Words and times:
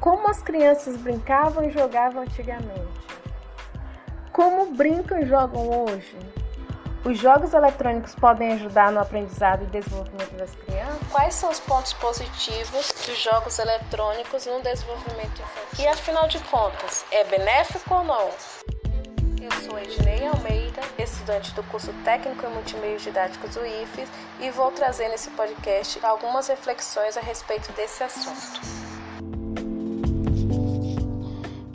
Como 0.00 0.26
as 0.30 0.40
crianças 0.40 0.96
brincavam 0.96 1.62
e 1.62 1.70
jogavam 1.70 2.22
antigamente? 2.22 2.88
Como 4.32 4.72
brincam 4.72 5.18
e 5.18 5.26
jogam 5.26 5.84
hoje? 5.84 6.16
Os 7.04 7.18
jogos 7.18 7.52
eletrônicos 7.52 8.14
podem 8.14 8.54
ajudar 8.54 8.90
no 8.92 9.00
aprendizado 9.00 9.62
e 9.64 9.66
desenvolvimento 9.66 10.32
das 10.36 10.54
crianças? 10.54 11.06
Quais 11.12 11.34
são 11.34 11.50
os 11.50 11.60
pontos 11.60 11.92
positivos 11.94 12.94
dos 13.06 13.18
jogos 13.18 13.58
eletrônicos 13.58 14.46
no 14.46 14.62
desenvolvimento 14.62 15.42
infantil? 15.42 15.84
E 15.84 15.86
afinal 15.86 16.26
de 16.28 16.38
contas, 16.44 17.04
é 17.12 17.22
benéfico 17.24 17.94
ou 17.94 18.04
não? 18.04 18.30
Eu 19.38 19.52
sou 19.62 19.78
Ednei 19.78 20.26
Almeida, 20.26 20.80
estudante 20.98 21.52
do 21.52 21.62
curso 21.64 21.92
Técnico 22.04 22.46
em 22.46 22.50
Multimeios 22.50 23.02
Didáticos 23.02 23.54
do 23.54 23.66
IFES, 23.66 24.08
e 24.40 24.50
vou 24.50 24.70
trazer 24.72 25.08
nesse 25.08 25.28
podcast 25.32 26.00
algumas 26.02 26.48
reflexões 26.48 27.18
a 27.18 27.20
respeito 27.20 27.70
desse 27.72 28.02
assunto. 28.02 28.79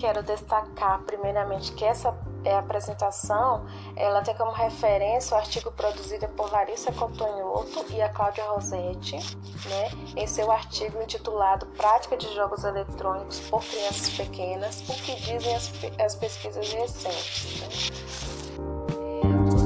Quero 0.05 0.22
destacar 0.22 1.02
primeiramente 1.02 1.72
que 1.72 1.84
essa 1.84 2.16
é, 2.44 2.55
apresentação 2.55 3.66
ela 3.96 4.22
tem 4.22 4.36
como 4.36 4.52
referência 4.52 5.36
o 5.36 5.40
artigo 5.40 5.72
produzido 5.72 6.27
por 6.27 6.52
Larissa 6.52 6.91
Cotonhoto 6.91 7.84
e 7.90 8.04
a 8.04 8.10
Cláudia 8.10 8.44
Rosetti, 8.44 9.16
né, 9.16 9.90
em 10.16 10.27
seu 10.27 10.52
artigo 10.52 11.02
intitulado 11.02 11.66
Prática 11.76 12.16
de 12.16 12.32
Jogos 12.36 12.63
Eletrônicos 12.63 13.40
por 13.49 13.63
Crianças 13.66 14.10
Pequenas, 14.12 14.88
o 14.88 14.94
que 14.94 15.16
dizem 15.16 15.55
as, 15.55 15.72
as 15.99 16.13
pesquisas 16.13 16.72
recentes. 16.72 17.62
Né? 17.62 18.05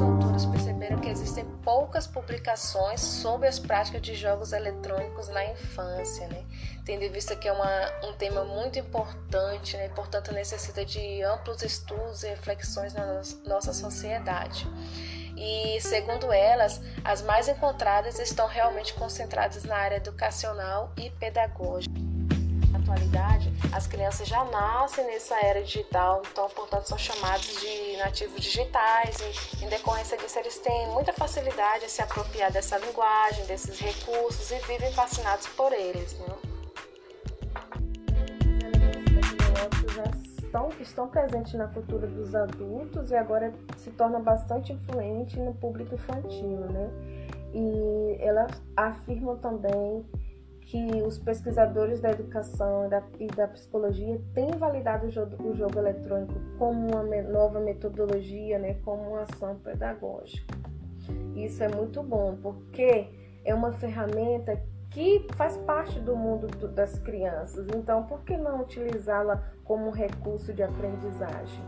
Autores 0.01 0.45
perceberam 0.45 0.99
que 0.99 1.09
existem 1.09 1.43
poucas 1.65 2.07
publicações 2.07 3.01
sobre 3.01 3.49
as 3.49 3.59
práticas 3.59 4.01
de 4.01 4.15
jogos 4.15 4.53
eletrônicos 4.53 5.27
na 5.27 5.43
infância, 5.51 6.29
né? 6.29 6.45
Tendo 6.89 7.03
em 7.03 7.11
vista 7.11 7.35
que 7.35 7.47
é 7.47 7.51
uma, 7.51 7.93
um 8.03 8.13
tema 8.13 8.43
muito 8.43 8.79
importante, 8.79 9.77
né? 9.77 9.89
portanto 9.89 10.33
necessita 10.33 10.83
de 10.83 11.21
amplos 11.21 11.61
estudos 11.61 12.23
e 12.23 12.29
reflexões 12.29 12.95
na 12.95 13.21
nossa 13.45 13.73
sociedade. 13.73 14.67
E, 15.37 15.79
segundo 15.81 16.33
elas, 16.33 16.81
as 17.03 17.21
mais 17.21 17.47
encontradas 17.47 18.17
estão 18.17 18.47
realmente 18.47 18.95
concentradas 18.95 19.63
na 19.65 19.75
área 19.75 19.97
educacional 19.97 20.91
e 20.97 21.11
pedagógica. 21.11 21.93
Na 22.71 22.79
atualidade, 22.79 23.53
as 23.71 23.85
crianças 23.85 24.27
já 24.27 24.43
nascem 24.45 25.05
nessa 25.05 25.39
era 25.45 25.61
digital, 25.61 26.23
então, 26.31 26.49
portanto, 26.49 26.87
são 26.87 26.97
chamados 26.97 27.45
de 27.61 27.97
nativos 27.97 28.41
digitais 28.41 29.15
e, 29.19 29.63
em 29.63 29.69
decorrência 29.69 30.17
disso, 30.17 30.39
eles 30.39 30.57
têm 30.57 30.87
muita 30.87 31.13
facilidade 31.13 31.85
em 31.85 31.89
se 31.89 32.01
apropriar 32.01 32.51
dessa 32.51 32.79
linguagem, 32.79 33.45
desses 33.45 33.77
recursos 33.79 34.49
e 34.49 34.57
vivem 34.61 34.91
fascinados 34.91 35.45
por 35.49 35.71
eles. 35.71 36.13
Né? 36.13 36.49
Estão, 40.49 40.69
estão 40.81 41.07
presentes 41.07 41.53
na 41.53 41.67
cultura 41.67 42.07
dos 42.07 42.33
adultos 42.33 43.11
e 43.11 43.15
agora 43.15 43.53
se 43.77 43.91
torna 43.91 44.19
bastante 44.19 44.73
influente 44.73 45.39
no 45.39 45.53
público 45.53 45.93
infantil, 45.93 46.57
né? 46.71 46.89
E 47.53 48.17
ela 48.19 48.47
afirma 48.75 49.35
também 49.37 50.03
que 50.61 51.01
os 51.01 51.17
pesquisadores 51.17 51.99
da 51.99 52.11
educação 52.11 52.85
e 52.85 52.89
da, 52.89 53.03
e 53.19 53.27
da 53.27 53.47
psicologia 53.47 54.21
têm 54.33 54.51
validado 54.51 55.07
o 55.07 55.11
jogo, 55.11 55.47
o 55.47 55.55
jogo, 55.55 55.79
eletrônico 55.79 56.33
como 56.57 56.87
uma 56.87 57.21
nova 57.23 57.59
metodologia, 57.59 58.59
né, 58.59 58.75
como 58.85 59.01
uma 59.01 59.23
ação 59.23 59.55
pedagógica. 59.55 60.55
Isso 61.35 61.63
é 61.63 61.69
muito 61.69 62.03
bom, 62.03 62.37
porque 62.41 63.07
é 63.43 63.55
uma 63.55 63.71
ferramenta 63.71 64.61
que 64.91 65.27
faz 65.35 65.55
parte 65.57 65.99
do 65.99 66.15
mundo 66.15 66.47
do, 66.47 66.67
das 66.67 66.97
crianças. 66.99 67.67
Então, 67.75 68.03
por 68.03 68.21
que 68.23 68.35
não 68.35 68.61
utilizá-la 68.61 69.43
como 69.63 69.89
recurso 69.91 70.53
de 70.53 70.63
aprendizagem? 70.63 71.63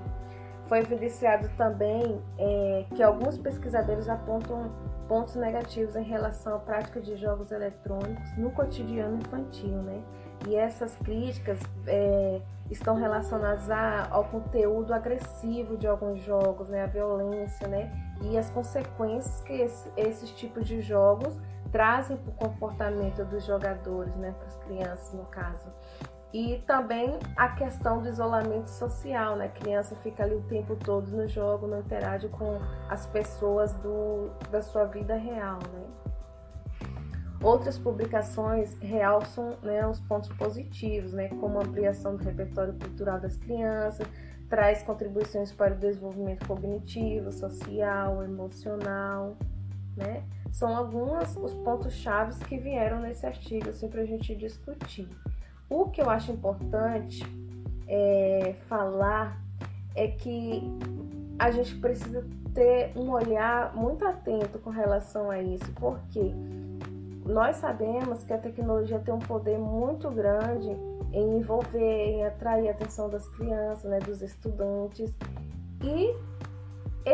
Foi 0.68 0.80
evidenciado 0.80 1.50
também 1.58 2.22
é, 2.38 2.86
que 2.96 3.04
alguns 3.04 3.38
pesquisadores 3.38 4.08
apontam 4.08 4.72
pontos 5.08 5.36
negativos 5.36 5.96
em 5.98 6.04
relação 6.04 6.56
à 6.56 6.60
prática 6.60 7.02
de 7.02 7.18
jogos 7.18 7.52
eletrônicos 7.52 8.38
no 8.38 8.50
cotidiano 8.52 9.18
infantil, 9.18 9.76
né? 9.84 10.02
E 10.48 10.56
essas 10.56 10.96
críticas 10.96 11.60
é, 11.86 12.42
estão 12.70 12.96
relacionadas 12.96 13.70
a, 13.70 14.08
ao 14.10 14.24
conteúdo 14.24 14.94
agressivo 14.94 15.76
de 15.76 15.86
alguns 15.86 16.22
jogos, 16.22 16.70
né? 16.70 16.84
A 16.84 16.88
violência, 16.88 17.68
né? 17.68 17.92
E 18.22 18.38
as 18.38 18.50
consequências 18.50 19.42
que 19.42 19.52
esse, 19.52 19.92
esses 19.98 20.32
tipos 20.32 20.66
de 20.66 20.82
jogos 20.82 21.38
trazem 21.72 22.18
para 22.18 22.30
o 22.30 22.34
comportamento 22.34 23.24
dos 23.26 23.46
jogadores, 23.46 24.16
né, 24.16 24.34
para 24.38 24.48
as 24.48 24.58
crianças 24.58 25.14
no 25.14 25.26
caso. 25.26 25.68
E 26.34 26.64
também 26.66 27.20
a 27.36 27.50
questão 27.50 28.02
do 28.02 28.08
isolamento 28.08 28.70
social, 28.70 29.36
né? 29.36 29.46
A 29.46 29.50
criança 29.50 29.98
fica 29.98 30.24
ali 30.24 30.36
o 30.36 30.42
tempo 30.44 30.78
todo 30.78 31.12
no 31.12 31.28
jogo, 31.28 31.68
não 31.68 31.80
interage 31.80 32.30
com 32.30 32.58
as 32.88 33.06
pessoas 33.06 33.74
do, 33.76 34.30
da 34.50 34.62
sua 34.62 34.86
vida 34.86 35.16
real, 35.16 35.60
né? 35.74 35.84
Outras 37.44 37.78
publicações 37.78 38.78
realçam 38.80 39.58
né, 39.64 39.86
os 39.86 40.00
pontos 40.00 40.30
positivos, 40.30 41.12
né, 41.12 41.28
como 41.28 41.60
ampliação 41.60 42.16
do 42.16 42.24
repertório 42.24 42.76
cultural 42.76 43.20
das 43.20 43.36
crianças, 43.36 44.08
traz 44.48 44.84
contribuições 44.84 45.52
para 45.52 45.74
o 45.74 45.78
desenvolvimento 45.78 46.48
cognitivo, 46.48 47.32
social, 47.32 48.24
emocional, 48.24 49.36
né? 49.96 50.24
São 50.52 50.76
alguns 50.76 51.36
os 51.38 51.54
pontos 51.54 51.94
chaves 51.94 52.38
que 52.40 52.58
vieram 52.58 53.00
nesse 53.00 53.26
artigo 53.26 53.70
assim, 53.70 53.88
para 53.88 54.02
a 54.02 54.06
gente 54.06 54.36
discutir. 54.36 55.08
O 55.70 55.90
que 55.90 56.02
eu 56.02 56.10
acho 56.10 56.32
importante 56.32 57.24
é, 57.88 58.56
falar 58.68 59.42
é 59.96 60.08
que 60.08 60.62
a 61.40 61.52
gente 61.52 61.76
precisa 61.76 62.26
ter 62.54 62.92
um 62.96 63.12
olhar 63.12 63.76
muito 63.76 64.06
atento 64.06 64.60
com 64.60 64.70
relação 64.70 65.32
a 65.32 65.42
isso, 65.42 65.72
porque 65.76 66.34
nós 67.26 67.58
sabemos 67.58 68.24
que 68.24 68.34
a 68.34 68.38
tecnologia 68.38 69.00
tem 69.00 69.14
um 69.14 69.20
poder 69.20 69.58
muito 69.58 70.10
grande 70.10 70.70
em 71.14 71.38
envolver, 71.38 72.06
em 72.06 72.26
atrair 72.26 72.68
a 72.68 72.72
atenção 72.72 73.10
das 73.10 73.28
crianças, 73.30 73.90
né, 73.90 74.00
dos 74.00 74.22
estudantes, 74.22 75.16
e 75.84 76.16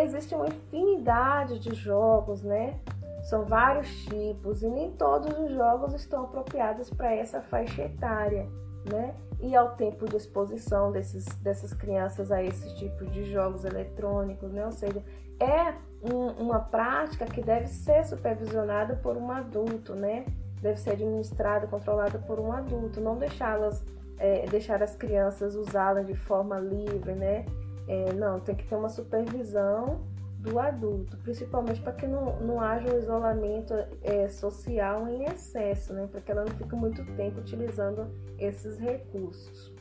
existe 0.04 0.36
uma 0.36 0.48
infinidade 0.48 1.60
de 1.60 1.74
jogos, 1.74 2.44
né, 2.44 2.80
são 3.28 3.44
vários 3.44 3.90
tipos 4.06 4.64
e 4.64 4.70
nem 4.70 4.92
todos 4.94 5.38
os 5.38 5.52
jogos 5.52 5.94
estão 5.94 6.24
apropriados 6.24 6.90
para 6.90 7.14
essa 7.14 7.42
faixa 7.42 7.82
etária, 7.82 8.48
né? 8.90 9.14
E 9.42 9.54
ao 9.54 9.76
tempo 9.76 10.06
de 10.06 10.16
exposição 10.16 10.94
desses, 10.94 11.26
dessas 11.40 11.74
crianças 11.74 12.32
a 12.32 12.42
esse 12.42 12.74
tipo 12.76 13.06
de 13.06 13.30
jogos 13.30 13.66
eletrônicos, 13.66 14.54
né? 14.54 14.66
Ou 14.66 14.72
seja, 14.72 15.04
é 15.42 15.74
um, 16.02 16.42
uma 16.42 16.60
prática 16.60 17.26
que 17.26 17.42
deve 17.42 17.68
ser 17.68 18.06
supervisionada 18.06 18.96
por 18.96 19.18
um 19.18 19.30
adulto, 19.30 19.94
né? 19.94 20.26
Deve 20.62 20.80
ser 20.80 20.92
administrada, 20.92 21.68
controlada 21.68 22.18
por 22.20 22.40
um 22.40 22.54
adulto, 22.54 23.02
não 23.02 23.18
deixá-las, 23.18 23.84
é, 24.18 24.46
deixar 24.46 24.82
as 24.82 24.96
crianças 24.96 25.54
usá-la 25.54 26.02
de 26.02 26.16
forma 26.16 26.58
livre, 26.60 27.12
né? 27.12 27.46
É, 27.88 28.14
não, 28.14 28.40
tem 28.40 28.56
que 28.56 28.66
ter 28.68 28.76
uma 28.76 28.90
supervisão 28.90 30.02
do 30.40 30.60
adulto, 30.60 31.18
principalmente 31.18 31.82
para 31.82 31.94
que 31.94 32.06
não, 32.06 32.40
não 32.40 32.62
haja 32.62 32.94
um 32.94 32.98
isolamento 32.98 33.74
é, 34.04 34.30
social 34.30 35.08
em 35.08 35.24
excesso, 35.24 35.94
né? 35.94 36.08
para 36.12 36.22
que 36.22 36.32
ela 36.32 36.46
não 36.46 36.52
fique 36.54 36.76
muito 36.76 37.04
tempo 37.16 37.40
utilizando 37.40 38.08
esses 38.38 38.78
recursos. 38.78 39.74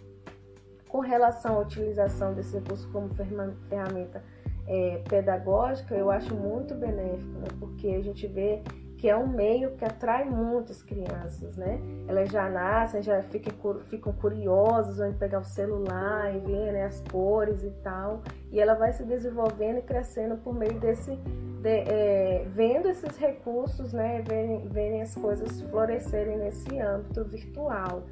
Com 0.88 1.00
relação 1.00 1.56
à 1.56 1.60
utilização 1.60 2.32
desse 2.32 2.54
recurso 2.54 2.88
como 2.90 3.10
ferramenta 3.14 4.22
é, 4.66 5.02
pedagógica, 5.08 5.94
eu 5.94 6.10
acho 6.10 6.34
muito 6.34 6.74
benéfico, 6.74 7.38
né? 7.38 7.48
porque 7.60 7.88
a 7.88 8.00
gente 8.00 8.26
vê 8.26 8.62
que 8.98 9.08
é 9.08 9.16
um 9.16 9.26
meio 9.26 9.72
que 9.72 9.84
atrai 9.84 10.24
muitas 10.24 10.82
crianças, 10.82 11.56
né? 11.56 11.78
Elas 12.08 12.30
já 12.30 12.48
nascem, 12.48 13.02
já 13.02 13.22
ficam, 13.22 13.80
ficam 13.80 14.12
curiosas, 14.14 14.96
vão 14.96 15.12
pegar 15.12 15.40
o 15.40 15.44
celular 15.44 16.34
e 16.34 16.40
ver 16.40 16.72
né, 16.72 16.84
as 16.84 17.02
cores 17.10 17.62
e 17.62 17.70
tal, 17.82 18.22
e 18.50 18.58
ela 18.58 18.74
vai 18.74 18.92
se 18.92 19.04
desenvolvendo 19.04 19.78
e 19.78 19.82
crescendo 19.82 20.36
por 20.38 20.54
meio 20.54 20.80
desse, 20.80 21.14
de, 21.60 21.68
é, 21.68 22.46
vendo 22.48 22.88
esses 22.88 23.16
recursos, 23.18 23.92
né? 23.92 24.22
Verem, 24.22 25.02
as 25.02 25.14
coisas 25.14 25.60
florescerem 25.62 26.38
nesse 26.38 26.78
âmbito 26.78 27.22
virtual. 27.24 28.04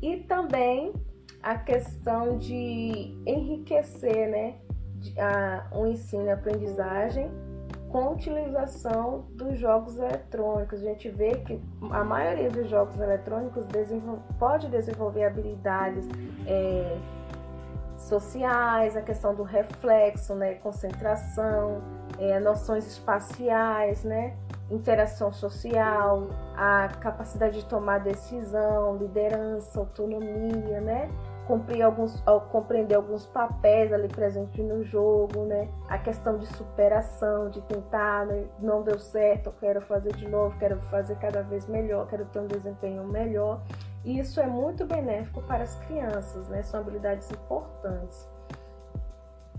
E 0.00 0.18
também 0.20 0.94
a 1.42 1.58
questão 1.58 2.38
de 2.38 3.14
enriquecer, 3.26 4.30
né? 4.30 4.54
A, 5.18 5.76
o 5.76 5.86
ensino 5.86 6.24
e 6.26 6.30
aprendizagem 6.30 7.30
com 7.90 7.98
a 7.98 8.10
utilização 8.10 9.26
dos 9.30 9.58
jogos 9.58 9.98
eletrônicos. 9.98 10.80
A 10.80 10.84
gente 10.84 11.08
vê 11.10 11.36
que 11.36 11.60
a 11.90 12.04
maioria 12.04 12.48
dos 12.48 12.68
jogos 12.68 12.98
eletrônicos 12.98 13.66
desenvol 13.66 14.20
pode 14.38 14.68
desenvolver 14.68 15.24
habilidades 15.24 16.06
é, 16.46 16.96
sociais, 17.98 18.96
a 18.96 19.02
questão 19.02 19.34
do 19.34 19.42
reflexo, 19.42 20.34
né, 20.34 20.54
concentração, 20.54 21.82
é, 22.18 22.38
noções 22.40 22.86
espaciais, 22.86 24.04
né, 24.04 24.36
interação 24.70 25.32
social, 25.32 26.28
a 26.56 26.88
capacidade 27.00 27.60
de 27.60 27.66
tomar 27.66 27.98
decisão, 27.98 28.96
liderança, 28.96 29.80
autonomia, 29.80 30.80
né? 30.80 31.10
Compreender 31.50 31.82
alguns, 31.82 32.22
compreender 32.52 32.94
alguns 32.94 33.26
papéis 33.26 33.92
ali 33.92 34.06
presentes 34.06 34.64
no 34.64 34.84
jogo, 34.84 35.44
né? 35.46 35.68
A 35.88 35.98
questão 35.98 36.38
de 36.38 36.46
superação, 36.46 37.50
de 37.50 37.60
tentar, 37.62 38.24
né? 38.26 38.46
não 38.60 38.82
deu 38.82 39.00
certo, 39.00 39.48
eu 39.48 39.52
quero 39.58 39.80
fazer 39.80 40.14
de 40.14 40.28
novo, 40.28 40.56
quero 40.60 40.80
fazer 40.82 41.16
cada 41.16 41.42
vez 41.42 41.66
melhor, 41.66 42.06
quero 42.06 42.24
ter 42.26 42.38
um 42.38 42.46
desempenho 42.46 43.04
melhor. 43.04 43.60
E 44.04 44.20
isso 44.20 44.40
é 44.40 44.46
muito 44.46 44.86
benéfico 44.86 45.42
para 45.42 45.64
as 45.64 45.74
crianças, 45.86 46.48
né? 46.48 46.62
São 46.62 46.80
habilidades 46.80 47.28
importantes. 47.32 48.28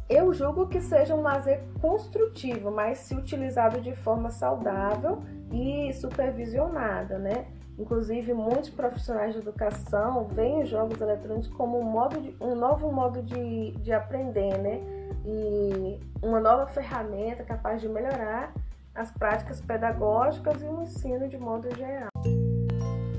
Eu 0.09 0.33
julgo 0.33 0.67
que 0.67 0.79
seja 0.79 1.13
um 1.13 1.21
lazer 1.21 1.61
construtivo, 1.81 2.71
mas 2.71 2.99
se 2.99 3.15
utilizado 3.15 3.81
de 3.81 3.93
forma 3.95 4.29
saudável 4.29 5.21
e 5.51 5.91
supervisionada, 5.93 7.19
né? 7.19 7.47
Inclusive, 7.77 8.33
muitos 8.33 8.69
profissionais 8.69 9.33
de 9.33 9.39
educação 9.39 10.27
veem 10.27 10.61
os 10.61 10.69
jogos 10.69 10.99
eletrônicos 10.99 11.47
como 11.49 11.79
um, 11.79 11.83
modo 11.83 12.19
de, 12.19 12.35
um 12.39 12.55
novo 12.55 12.91
modo 12.91 13.21
de, 13.23 13.71
de 13.71 13.91
aprender, 13.91 14.57
né? 14.57 14.81
E 15.25 15.99
uma 16.21 16.39
nova 16.39 16.67
ferramenta 16.67 17.43
capaz 17.43 17.81
de 17.81 17.87
melhorar 17.87 18.53
as 18.93 19.11
práticas 19.11 19.61
pedagógicas 19.61 20.61
e 20.61 20.65
o 20.65 20.81
ensino 20.81 21.27
de 21.27 21.37
modo 21.37 21.73
geral. 21.75 22.09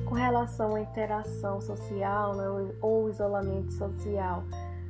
Com 0.07 0.15
relação 0.15 0.75
à 0.75 0.81
interação 0.81 1.61
social 1.61 2.35
né, 2.35 2.45
ou 2.83 3.09
isolamento 3.09 3.73
social, 3.73 4.45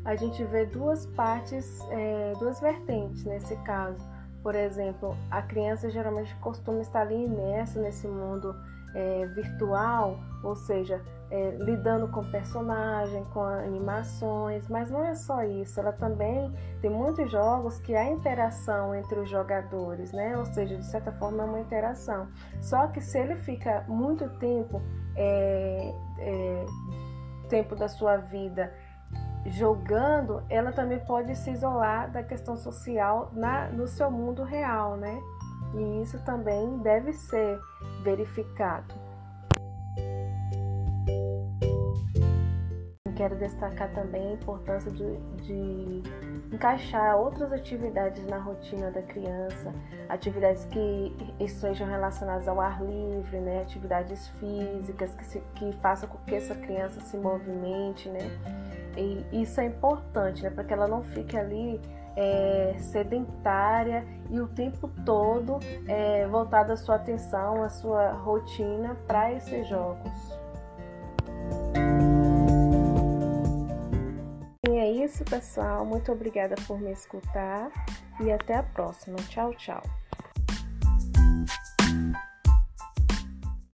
a 0.05 0.17
gente 0.17 0.43
vê 0.44 0.67
duas 0.67 1.06
partes, 1.06 1.81
é, 1.91 2.32
duas 2.38 2.61
vertentes 2.61 3.25
nesse 3.25 3.55
caso. 3.58 4.05
Por 4.43 4.55
exemplo, 4.55 5.17
a 5.31 5.41
criança 5.43 5.89
geralmente 5.91 6.35
costuma 6.37 6.81
estar 6.81 7.03
ali 7.03 7.25
imersa 7.25 7.81
nesse 7.81 8.09
mundo 8.09 8.55
é, 8.94 9.27
virtual, 9.29 10.19
ou 10.43 10.55
seja, 10.55 11.00
é, 11.31 11.50
lidando 11.53 12.09
com 12.09 12.25
personagem, 12.31 13.25
com 13.33 13.43
animações, 13.43 14.69
mas 14.69 14.91
não 14.91 15.05
é 15.05 15.15
só 15.15 15.43
isso, 15.44 15.81
ela 15.81 15.93
também 15.93 16.53
tem 16.81 16.91
muitos 16.91 17.31
jogos 17.31 17.79
que 17.79 17.94
há 17.94 18.05
interação 18.11 18.94
entre 18.94 19.19
os 19.19 19.31
jogadores, 19.31 20.12
né? 20.12 20.37
Ou 20.37 20.44
seja, 20.44 20.77
de 20.77 20.85
certa 20.85 21.12
forma 21.12 21.43
é 21.43 21.47
uma 21.47 21.61
interação. 21.61 22.29
Só 22.61 22.89
que 22.89 23.00
se 23.00 23.19
ele 23.19 23.37
fica 23.37 23.85
muito 23.89 24.29
tempo, 24.39 24.83
é, 25.17 25.94
é 26.19 26.67
tempo 27.49 27.77
da 27.77 27.89
sua 27.89 28.17
vida 28.17 28.73
jogando, 29.47 30.43
ela 30.49 30.73
também 30.73 30.99
pode 31.00 31.35
se 31.37 31.50
isolar 31.50 32.11
da 32.11 32.23
questão 32.23 32.56
social 32.56 33.31
na, 33.33 33.69
no 33.69 33.87
seu 33.87 34.11
mundo 34.11 34.43
real, 34.43 34.97
né? 34.97 35.21
E 35.75 36.03
isso 36.03 36.19
também 36.25 36.79
deve 36.79 37.12
ser 37.12 37.59
verificado. 38.03 38.94
Quero 43.17 43.37
destacar 43.37 43.93
também 43.93 44.31
a 44.31 44.33
importância 44.33 44.91
de, 44.91 45.17
de 45.43 46.03
encaixar 46.53 47.17
outras 47.17 47.53
atividades 47.53 48.27
na 48.27 48.39
rotina 48.39 48.91
da 48.91 49.03
criança, 49.03 49.73
atividades 50.09 50.65
que 50.65 51.35
estejam 51.39 51.87
relacionadas 51.87 52.49
ao 52.49 52.61
ar 52.61 52.83
livre, 52.83 53.39
né? 53.39 53.62
atividades 53.62 54.29
físicas 54.41 55.15
que, 55.15 55.25
se, 55.25 55.41
que 55.55 55.73
façam 55.75 56.09
com 56.09 56.19
que 56.25 56.35
essa 56.35 56.55
criança 56.55 57.00
se 57.00 57.17
movimente, 57.17 58.09
né? 58.09 58.21
E 58.97 59.43
isso 59.43 59.61
é 59.61 59.67
importante, 59.67 60.43
né? 60.43 60.50
Para 60.50 60.65
que 60.65 60.73
ela 60.73 60.87
não 60.87 61.03
fique 61.03 61.37
ali 61.37 61.81
é, 62.17 62.75
sedentária 62.79 64.05
e 64.31 64.41
o 64.41 64.47
tempo 64.49 64.89
todo 65.05 65.59
é, 65.89 66.27
voltada 66.27 66.75
a 66.75 66.77
sua 66.77 66.97
atenção, 66.97 67.62
a 67.62 67.69
sua 67.69 68.12
rotina 68.12 68.97
para 69.06 69.33
esses 69.33 69.67
jogos. 69.67 70.12
E 74.69 74.71
é 74.71 74.91
isso, 74.91 75.25
pessoal. 75.25 75.85
Muito 75.85 76.12
obrigada 76.12 76.55
por 76.67 76.81
me 76.81 76.93
escutar 76.93 77.71
e 78.21 78.31
até 78.31 78.56
a 78.56 78.62
próxima. 78.62 79.17
Tchau, 79.29 79.55
tchau. 79.55 79.83